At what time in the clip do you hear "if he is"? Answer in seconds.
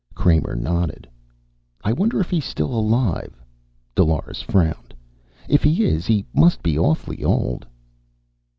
5.47-6.07